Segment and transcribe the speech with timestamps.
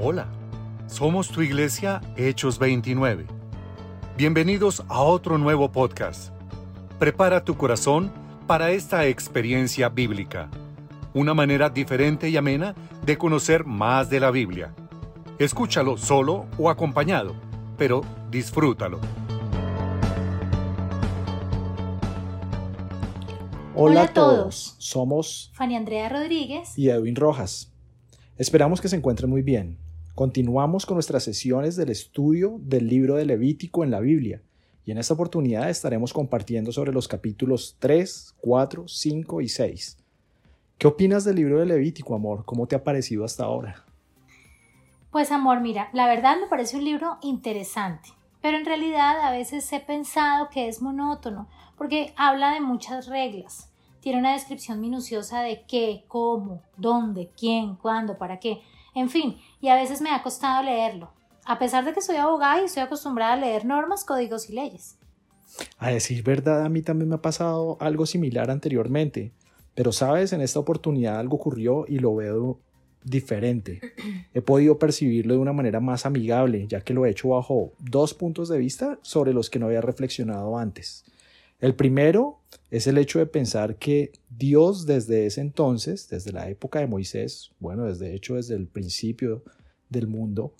[0.00, 0.28] Hola,
[0.86, 3.26] somos tu iglesia Hechos 29.
[4.16, 6.32] Bienvenidos a otro nuevo podcast.
[7.00, 8.12] Prepara tu corazón
[8.46, 10.50] para esta experiencia bíblica,
[11.14, 14.72] una manera diferente y amena de conocer más de la Biblia.
[15.40, 17.34] Escúchalo solo o acompañado,
[17.76, 19.00] pero disfrútalo.
[23.74, 24.76] Hola a todos.
[24.78, 27.72] Somos Fanny Andrea Rodríguez y Edwin Rojas.
[28.36, 29.87] Esperamos que se encuentren muy bien.
[30.18, 34.42] Continuamos con nuestras sesiones del estudio del libro de Levítico en la Biblia
[34.84, 39.96] y en esta oportunidad estaremos compartiendo sobre los capítulos 3, 4, 5 y 6.
[40.76, 42.44] ¿Qué opinas del libro de Levítico, amor?
[42.44, 43.84] ¿Cómo te ha parecido hasta ahora?
[45.12, 48.08] Pues amor, mira, la verdad me parece un libro interesante,
[48.42, 51.46] pero en realidad a veces he pensado que es monótono
[51.76, 58.16] porque habla de muchas reglas tiene una descripción minuciosa de qué, cómo, dónde, quién, cuándo,
[58.16, 58.62] para qué,
[58.94, 61.12] en fin, y a veces me ha costado leerlo,
[61.44, 64.98] a pesar de que soy abogada y estoy acostumbrada a leer normas, códigos y leyes.
[65.78, 69.32] A decir verdad, a mí también me ha pasado algo similar anteriormente,
[69.74, 72.60] pero sabes, en esta oportunidad algo ocurrió y lo veo
[73.04, 73.80] diferente.
[74.34, 78.14] He podido percibirlo de una manera más amigable, ya que lo he hecho bajo dos
[78.14, 81.04] puntos de vista sobre los que no había reflexionado antes.
[81.60, 82.38] El primero
[82.70, 87.50] es el hecho de pensar que Dios desde ese entonces, desde la época de Moisés,
[87.58, 89.42] bueno, desde hecho desde el principio
[89.88, 90.54] del mundo,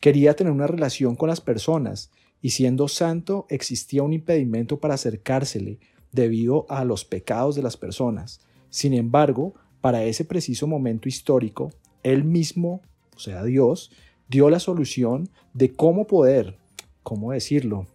[0.00, 5.80] quería tener una relación con las personas y siendo santo existía un impedimento para acercársele
[6.12, 8.40] debido a los pecados de las personas.
[8.70, 11.72] Sin embargo, para ese preciso momento histórico,
[12.04, 12.80] él mismo,
[13.16, 13.90] o sea, Dios,
[14.28, 16.58] dio la solución de cómo poder,
[17.02, 17.88] ¿cómo decirlo?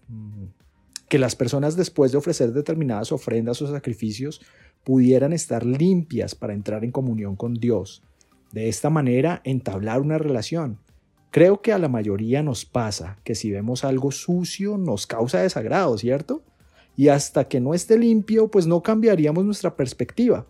[1.09, 4.41] Que las personas después de ofrecer determinadas ofrendas o sacrificios
[4.83, 8.01] pudieran estar limpias para entrar en comunión con Dios.
[8.51, 10.79] De esta manera, entablar una relación.
[11.31, 15.97] Creo que a la mayoría nos pasa que si vemos algo sucio nos causa desagrado,
[15.97, 16.41] ¿cierto?
[16.95, 20.47] Y hasta que no esté limpio, pues no cambiaríamos nuestra perspectiva.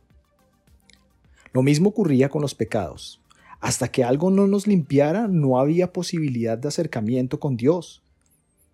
[1.51, 3.21] Lo mismo ocurría con los pecados.
[3.59, 8.03] Hasta que algo no nos limpiara, no había posibilidad de acercamiento con Dios.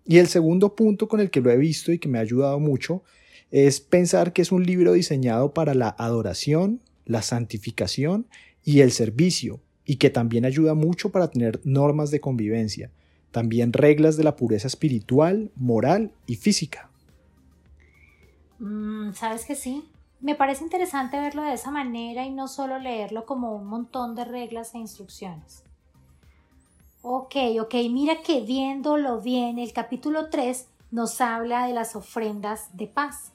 [0.06, 2.60] Y el segundo punto con el que lo he visto y que me ha ayudado
[2.60, 3.02] mucho
[3.50, 8.26] es pensar que es un libro diseñado para la adoración, la santificación
[8.64, 12.90] y el servicio, y que también ayuda mucho para tener normas de convivencia,
[13.30, 16.90] también reglas de la pureza espiritual, moral y física.
[18.58, 19.84] Mm, ¿Sabes que sí?
[20.20, 24.24] Me parece interesante verlo de esa manera y no solo leerlo como un montón de
[24.24, 25.65] reglas e instrucciones.
[27.08, 32.88] Ok, ok, mira que viéndolo bien, el capítulo 3 nos habla de las ofrendas de
[32.88, 33.32] paz.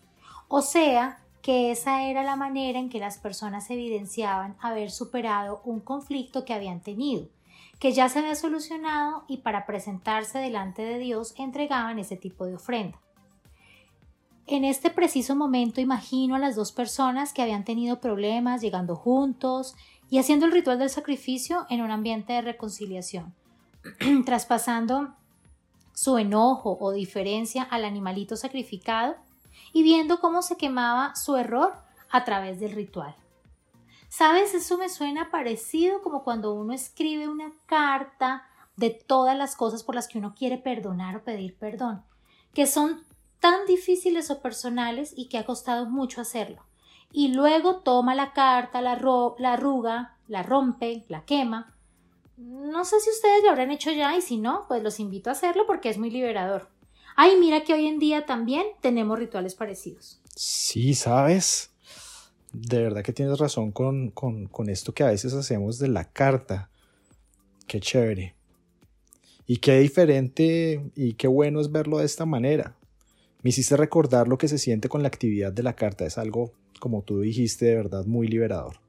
[0.50, 5.80] O sea, que esa era la manera en que las personas evidenciaban haber superado un
[5.80, 7.30] conflicto que habían tenido,
[7.80, 12.56] que ya se había solucionado y para presentarse delante de Dios entregaban ese tipo de
[12.56, 13.00] ofrenda.
[14.48, 19.78] En este preciso momento imagino a las dos personas que habían tenido problemas llegando juntos
[20.10, 23.34] y haciendo el ritual del sacrificio en un ambiente de reconciliación
[24.26, 25.16] traspasando
[25.94, 29.16] su enojo o diferencia al animalito sacrificado
[29.74, 31.74] y viendo cómo se quemaba su error
[32.10, 33.16] a través del ritual.
[34.10, 34.54] ¿Sabes?
[34.54, 38.44] Eso me suena parecido como cuando uno escribe una carta
[38.76, 42.04] de todas las cosas por las que uno quiere perdonar o pedir perdón,
[42.54, 43.04] que son
[43.40, 46.64] tan difíciles o personales y que ha costado mucho hacerlo.
[47.14, 48.96] Y luego toma la carta, la,
[49.38, 51.74] la arruga, la rompe, la quema
[52.42, 55.34] no sé si ustedes lo habrán hecho ya y si no, pues los invito a
[55.34, 56.70] hacerlo porque es muy liberador.
[57.16, 60.22] Ay, mira que hoy en día también tenemos rituales parecidos.
[60.36, 61.72] Sí, sabes.
[62.54, 64.12] De verdad que tienes razón con,
[64.68, 66.70] esto que a veces hacemos de la carta.
[67.68, 68.36] Qué chévere.
[69.46, 72.76] Y qué diferente y qué bueno es verlo de esta manera.
[73.44, 76.06] Me hiciste recordar lo que se siente con la actividad de la carta.
[76.06, 78.81] Es algo, como tú dijiste, de verdad muy liberador.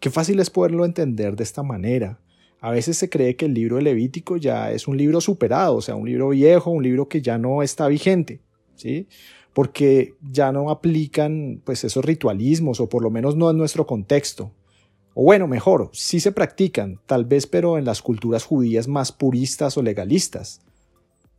[0.00, 2.18] Qué fácil es poderlo entender de esta manera.
[2.60, 5.82] A veces se cree que el libro de Levítico ya es un libro superado, o
[5.82, 8.40] sea, un libro viejo, un libro que ya no está vigente,
[8.74, 9.08] ¿sí?
[9.52, 14.52] Porque ya no aplican pues esos ritualismos o por lo menos no en nuestro contexto.
[15.14, 19.78] O bueno, mejor, sí se practican, tal vez pero en las culturas judías más puristas
[19.78, 20.60] o legalistas.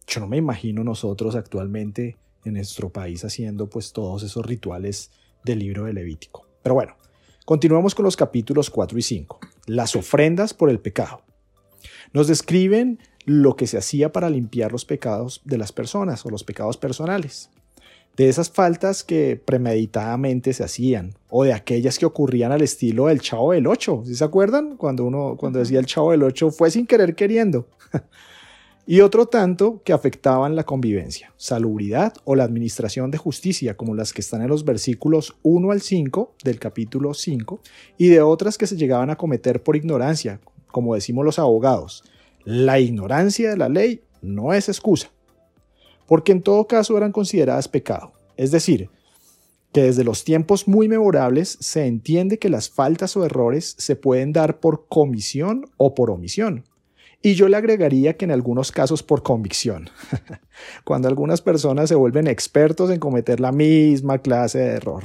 [0.07, 5.12] Yo no me imagino nosotros actualmente en nuestro país haciendo pues todos esos rituales
[5.44, 6.48] del libro de Levítico.
[6.63, 6.95] Pero bueno,
[7.47, 9.39] Continuamos con los capítulos 4 y 5.
[9.67, 11.21] Las ofrendas por el pecado.
[12.11, 16.44] Nos describen lo que se hacía para limpiar los pecados de las personas o los
[16.44, 17.49] pecados personales.
[18.17, 23.21] de esas faltas que premeditadamente se hacían o de aquellas que ocurrían al estilo del
[23.21, 24.03] Chavo del Ocho.
[24.05, 24.75] ¿Sí se acuerdan?
[24.75, 27.69] Cuando uno cuando decía el Chavo del Ocho fue sin querer queriendo.
[28.89, 34.13] y otro tanto que afectaban la convivencia, salubridad o la administración de justicia, como las
[34.13, 37.60] que están en los versículos 1 al 5 del capítulo 5,
[37.98, 40.39] y de otras que se llegaban a cometer por ignorancia,
[40.72, 42.06] como decimos los abogados.
[42.45, 45.12] La ignorancia de la ley no es excusa,
[46.07, 48.13] porque en todo caso eran consideradas pecado.
[48.38, 48.89] Es decir,
[49.74, 54.31] que desde los tiempos muy memorables se entiende que las faltas o errores se pueden
[54.31, 56.63] dar por comisión o por omisión
[57.27, 59.89] y yo le agregaría que en algunos casos por convicción,
[60.85, 65.03] cuando algunas personas se vuelven expertos en cometer la misma clase de error.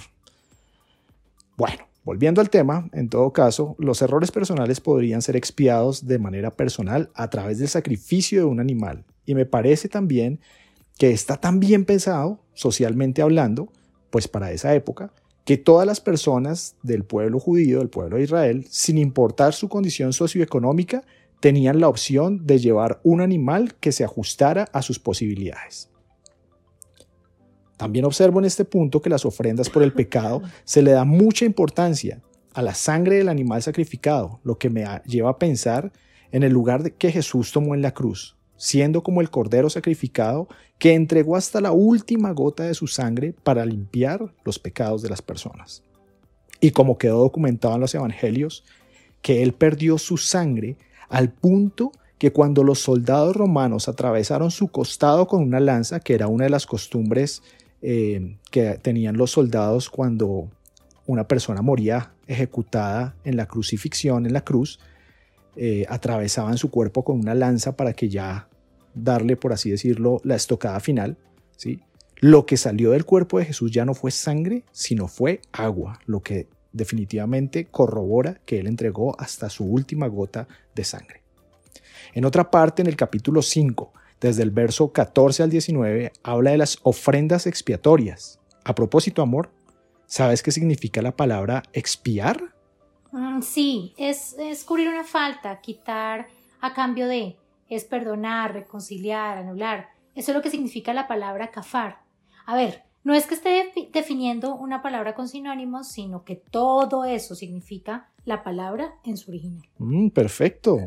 [1.57, 6.53] Bueno, volviendo al tema, en todo caso, los errores personales podrían ser expiados de manera
[6.53, 9.05] personal a través del sacrificio de un animal.
[9.27, 10.39] Y me parece también
[10.99, 13.73] que está tan bien pensado, socialmente hablando,
[14.11, 15.13] pues para esa época,
[15.45, 20.13] que todas las personas del pueblo judío, del pueblo de Israel, sin importar su condición
[20.13, 21.03] socioeconómica,
[21.43, 25.91] tenían la opción de llevar un animal que se ajustara a sus posibilidades.
[27.77, 31.45] También observo en este punto que las ofrendas por el pecado se le da mucha
[31.45, 32.23] importancia
[32.55, 35.91] a la sangre del animal sacrificado, lo que me lleva a pensar
[36.31, 40.47] en el lugar que Jesús tomó en la cruz, siendo como el cordero sacrificado
[40.79, 45.23] que entregó hasta la última gota de su sangre para limpiar los pecados de las
[45.23, 45.83] personas.
[46.61, 48.63] Y como quedó documentado en los evangelios,
[49.23, 50.77] que él perdió su sangre
[51.13, 56.27] al punto que cuando los soldados romanos atravesaron su costado con una lanza, que era
[56.27, 57.43] una de las costumbres
[57.83, 60.49] eh, que tenían los soldados cuando
[61.07, 64.81] una persona moría ejecutada en la crucifixión, en la cruz,
[65.57, 68.49] eh, atravesaban su cuerpo con una lanza para que ya
[68.95, 71.19] darle, por así decirlo, la estocada final.
[71.59, 71.81] ¿sí?
[72.21, 76.21] Lo que salió del cuerpo de Jesús ya no fue sangre, sino fue agua, lo
[76.21, 81.23] que definitivamente corrobora que él entregó hasta su última gota de sangre.
[82.15, 86.59] En otra parte, en el capítulo 5, desde el verso 14 al 19, habla de
[86.59, 88.41] las ofrendas expiatorias.
[88.65, 89.51] A propósito, amor,
[90.07, 92.55] ¿sabes qué significa la palabra expiar?
[93.13, 96.29] Mm, sí, es, es cubrir una falta, quitar
[96.61, 97.37] a cambio de,
[97.69, 99.89] es perdonar, reconciliar, anular.
[100.15, 102.03] Eso es lo que significa la palabra kafar.
[102.47, 107.35] A ver, no es que esté definiendo una palabra con sinónimos, sino que todo eso
[107.35, 109.67] significa la palabra en su original.
[109.79, 110.79] Mm, perfecto.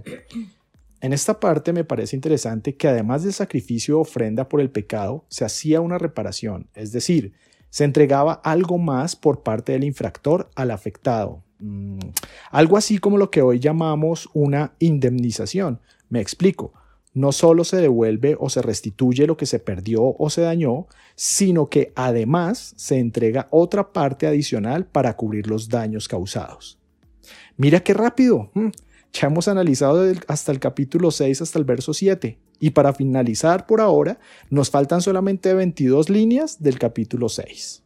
[1.01, 5.25] En esta parte me parece interesante que además del sacrificio de ofrenda por el pecado,
[5.27, 7.33] se hacía una reparación, es decir,
[7.69, 11.43] se entregaba algo más por parte del infractor al afectado.
[11.59, 11.99] Mm,
[12.49, 15.81] algo así como lo que hoy llamamos una indemnización.
[16.07, 16.73] Me explico
[17.15, 21.69] no solo se devuelve o se restituye lo que se perdió o se dañó, sino
[21.69, 26.77] que además se entrega otra parte adicional para cubrir los daños causados.
[27.55, 28.51] Mira qué rápido.
[28.53, 28.67] Mm,
[29.13, 32.37] ya hemos analizado hasta el capítulo 6 hasta el verso 7.
[32.59, 34.19] Y para finalizar por ahora,
[34.49, 37.84] nos faltan solamente 22 líneas del capítulo 6.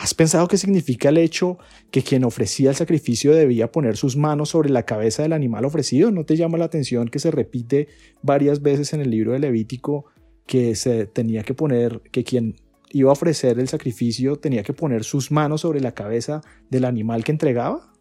[0.00, 1.58] ¿Has pensado qué significa el hecho
[1.90, 6.10] que quien ofrecía el sacrificio debía poner sus manos sobre la cabeza del animal ofrecido?
[6.10, 7.86] ¿No te llama la atención que se repite
[8.22, 10.06] varias veces en el libro de Levítico
[10.46, 12.56] que se tenía que poner, que quien
[12.88, 17.22] iba a ofrecer el sacrificio tenía que poner sus manos sobre la cabeza del animal
[17.22, 17.92] que entregaba?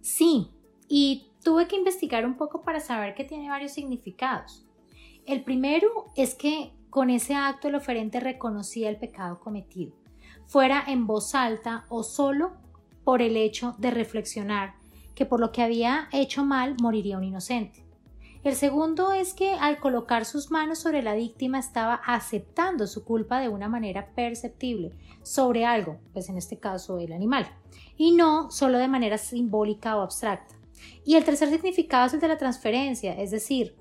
[0.00, 0.48] Sí,
[0.88, 4.64] y tuve que investigar un poco para saber que tiene varios significados.
[5.26, 10.02] El primero es que con ese acto el oferente reconocía el pecado cometido
[10.46, 12.52] fuera en voz alta o solo
[13.04, 14.74] por el hecho de reflexionar
[15.14, 17.84] que por lo que había hecho mal moriría un inocente.
[18.42, 23.40] El segundo es que al colocar sus manos sobre la víctima estaba aceptando su culpa
[23.40, 27.48] de una manera perceptible sobre algo, pues en este caso el animal,
[27.96, 30.56] y no solo de manera simbólica o abstracta.
[31.06, 33.76] Y el tercer significado es el de la transferencia, es decir,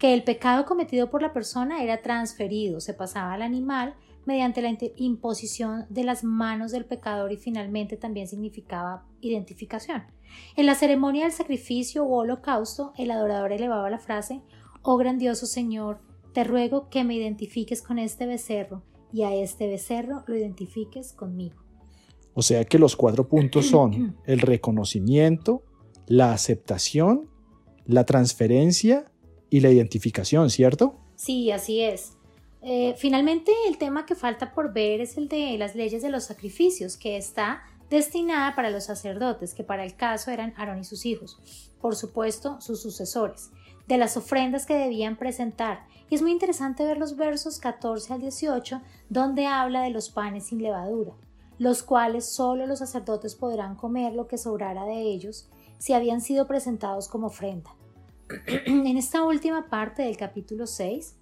[0.00, 3.94] que el pecado cometido por la persona era transferido, se pasaba al animal
[4.26, 10.02] mediante la imposición de las manos del pecador y finalmente también significaba identificación.
[10.56, 14.42] En la ceremonia del sacrificio o holocausto, el adorador elevaba la frase,
[14.82, 16.00] Oh grandioso Señor,
[16.32, 18.82] te ruego que me identifiques con este becerro
[19.12, 21.56] y a este becerro lo identifiques conmigo.
[22.34, 25.62] O sea que los cuatro puntos son el reconocimiento,
[26.06, 27.28] la aceptación,
[27.86, 29.10] la transferencia
[29.50, 31.00] y la identificación, ¿cierto?
[31.16, 32.17] Sí, así es.
[32.62, 36.24] Eh, finalmente, el tema que falta por ver es el de las leyes de los
[36.24, 41.06] sacrificios, que está destinada para los sacerdotes, que para el caso eran Aarón y sus
[41.06, 41.38] hijos,
[41.80, 43.50] por supuesto sus sucesores.
[43.86, 45.86] de las ofrendas que debían presentar.
[46.10, 50.48] Y es muy interesante ver los versos 14 al 18, donde habla de los panes
[50.48, 51.12] sin levadura,
[51.58, 55.48] los cuales solo los sacerdotes podrán comer lo que sobrara de ellos
[55.78, 57.74] si habían sido presentados como ofrenda.
[58.66, 61.14] en esta última parte del capítulo 6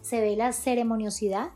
[0.00, 1.50] se ve la ceremoniosidad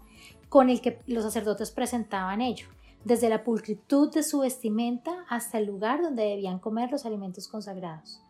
[0.49, 2.69] con el que los sacerdotes presentaban ello,
[3.05, 8.23] desde la pulcritud de su vestimenta hasta el lugar donde debían comer los alimentos consagrados.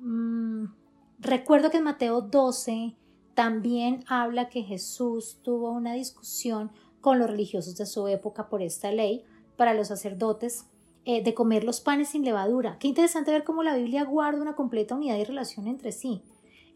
[0.00, 0.64] Mm,
[1.20, 2.96] recuerdo que en Mateo 12
[3.34, 6.70] también habla que Jesús tuvo una discusión
[7.00, 9.24] con los religiosos de su época por esta ley
[9.56, 10.66] para los sacerdotes
[11.04, 12.78] eh, de comer los panes sin levadura.
[12.78, 16.22] Qué interesante ver cómo la Biblia guarda una completa unidad y relación entre sí.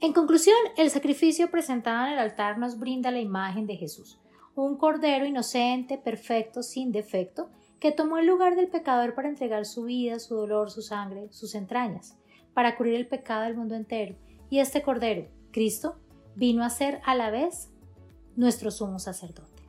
[0.00, 4.20] En conclusión, el sacrificio presentado en el altar nos brinda la imagen de Jesús,
[4.54, 7.50] un cordero inocente, perfecto, sin defecto,
[7.80, 11.54] que tomó el lugar del pecador para entregar su vida, su dolor, su sangre, sus
[11.54, 12.16] entrañas,
[12.54, 14.14] para cubrir el pecado del mundo entero.
[14.50, 15.96] Y este cordero, Cristo,
[16.36, 17.70] vino a ser a la vez
[18.36, 19.62] nuestro sumo sacerdote.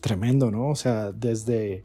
[0.00, 0.68] Tremendo, ¿no?
[0.68, 1.84] O sea, desde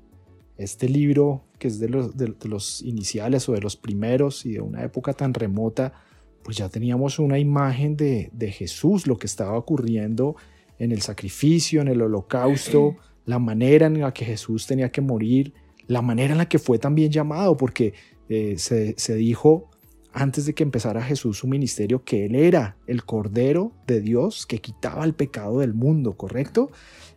[0.58, 5.14] este libro, que es de los, iniciales o de los primeros y de una época
[5.14, 5.94] tan remota,
[6.44, 10.36] pues ya teníamos una imagen de, de Jesús, lo que estaba ocurriendo
[10.80, 12.96] en el sacrificio, en el holocausto,
[13.26, 15.54] la manera en la que Jesús tenía que morir,
[15.88, 17.94] la manera en la que fue también llamado, porque
[18.30, 19.70] eh, se, se, dijo
[20.14, 24.60] antes de que empezara Jesús su ministerio que Él era el Cordero de Dios que
[24.60, 26.72] quitaba el pecado del mundo, ¿correcto?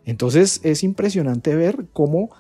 [0.05, 2.31] Entonces es impresionante ver cómo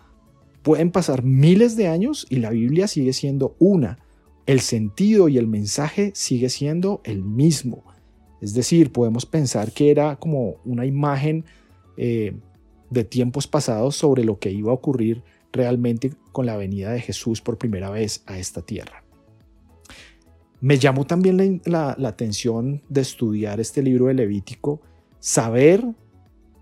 [0.64, 3.98] Pueden pasar miles de años y la Biblia sigue siendo una.
[4.46, 7.82] El sentido y el mensaje sigue siendo el mismo.
[8.40, 11.44] Es decir, podemos pensar que era como una imagen
[11.96, 12.36] eh,
[12.90, 17.40] de tiempos pasados sobre lo que iba a ocurrir realmente con la venida de Jesús
[17.40, 19.02] por primera vez a esta tierra.
[20.60, 24.82] Me llamó también la, la atención de estudiar este libro de Levítico,
[25.20, 25.84] saber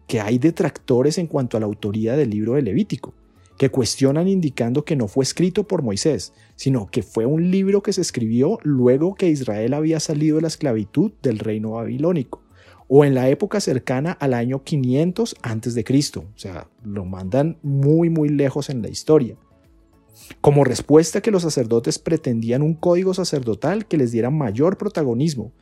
[0.07, 3.15] que hay detractores en cuanto a la autoría del libro de Levítico
[3.57, 7.93] que cuestionan indicando que no fue escrito por Moisés, sino que fue un libro que
[7.93, 12.43] se escribió luego que Israel había salido de la esclavitud del reino babilónico,
[12.89, 15.85] o en la época cercana al año 500 a.C.
[16.19, 19.37] O sea, lo mandan muy muy lejos en la historia.
[20.41, 25.53] Como respuesta que los sacerdotes pretendían un código sacerdotal que les diera mayor protagonismo.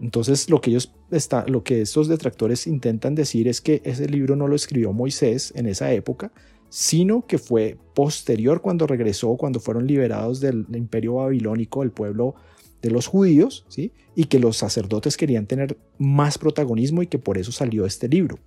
[0.00, 0.92] Entonces, lo que ellos
[1.46, 5.66] lo que estos detractores intentan decir es que ese libro no lo escribió Moisés en
[5.66, 6.32] esa época,
[6.70, 12.36] sino que fue posterior cuando regresó, cuando fueron liberados del imperio babilónico, el pueblo
[12.80, 13.92] de los judíos, ¿sí?
[14.14, 18.38] y que los sacerdotes querían tener más protagonismo y que por eso salió este libro.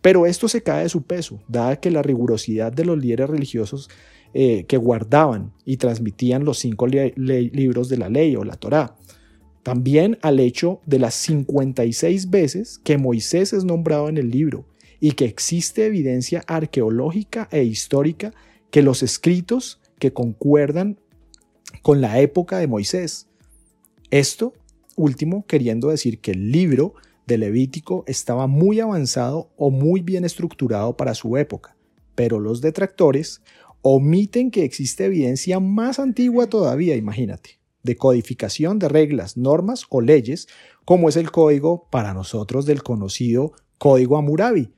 [0.00, 3.90] Pero esto se cae de su peso, dada que la rigurosidad de los líderes religiosos
[4.32, 8.96] eh, que guardaban y transmitían los cinco libros de la ley o la Torá.
[9.62, 14.64] También al hecho de las 56 veces que Moisés es nombrado en el libro
[15.00, 18.32] y que existe evidencia arqueológica e histórica
[18.70, 20.98] que los escritos que concuerdan
[21.82, 23.28] con la época de Moisés.
[24.10, 24.54] Esto
[24.96, 26.94] último queriendo decir que el libro
[27.26, 31.76] de Levítico estaba muy avanzado o muy bien estructurado para su época,
[32.14, 33.42] pero los detractores
[33.82, 40.48] omiten que existe evidencia más antigua todavía, imagínate, de codificación de reglas, normas o leyes,
[40.84, 44.70] como es el código para nosotros del conocido Código Hammurabi,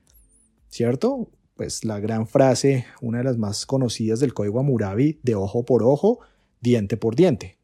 [0.69, 1.31] ¿cierto?
[1.55, 5.83] Pues la gran frase, una de las más conocidas del código Hammurabi, de ojo por
[5.83, 6.21] ojo,
[6.61, 7.59] diente por diente,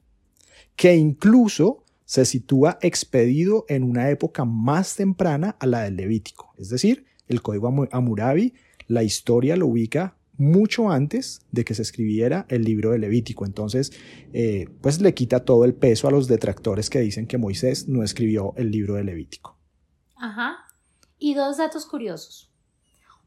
[0.77, 6.55] que incluso se sitúa expedido en una época más temprana a la del Levítico.
[6.59, 8.55] Es decir, el código Hammurabi,
[8.87, 13.47] la historia lo ubica mucho antes de que se escribiera el libro de Levítico.
[13.47, 13.93] Entonces,
[14.33, 18.03] eh, pues le quita todo el peso a los detractores que dicen que Moisés no
[18.03, 19.59] escribió el libro de Levítico.
[20.17, 20.57] Ajá.
[21.19, 22.52] Y dos datos curiosos.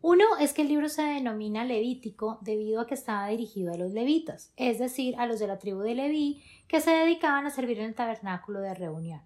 [0.07, 3.91] Uno es que el libro se denomina Levítico debido a que estaba dirigido a los
[3.91, 7.79] levitas, es decir, a los de la tribu de Leví que se dedicaban a servir
[7.79, 9.21] en el tabernáculo de reunión.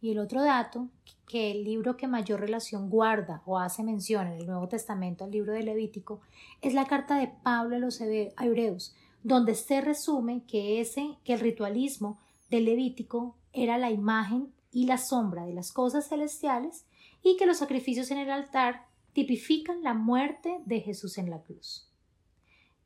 [0.00, 0.86] Y el otro dato,
[1.26, 5.32] que el libro que mayor relación guarda o hace mención en el Nuevo Testamento al
[5.32, 6.20] libro de Levítico,
[6.62, 11.40] es la carta de Pablo a los hebreos, donde se resume que ese, que el
[11.40, 16.86] ritualismo del Levítico era la imagen y la sombra de las cosas celestiales
[17.24, 18.86] y que los sacrificios en el altar
[19.18, 21.90] tipifican la muerte de Jesús en la cruz.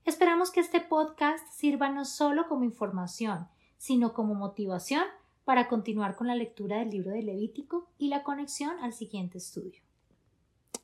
[0.07, 5.03] Esperamos que este podcast sirva no solo como información, sino como motivación
[5.45, 9.83] para continuar con la lectura del libro de Levítico y la conexión al siguiente estudio.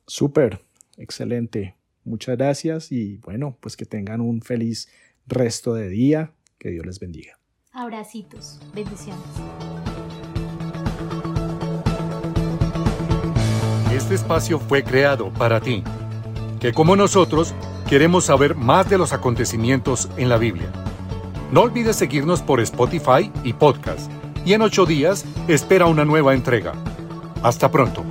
[0.05, 0.63] Súper,
[0.97, 1.75] excelente.
[2.03, 4.87] Muchas gracias y bueno, pues que tengan un feliz
[5.25, 6.35] resto de día.
[6.59, 7.39] Que Dios les bendiga.
[7.71, 9.78] Abracitos, bendiciones.
[14.09, 15.83] Este espacio fue creado para ti,
[16.59, 17.53] que como nosotros
[17.87, 20.71] queremos saber más de los acontecimientos en la Biblia.
[21.51, 24.09] No olvides seguirnos por Spotify y podcast,
[24.45, 26.73] y en ocho días espera una nueva entrega.
[27.43, 28.03] Hasta pronto.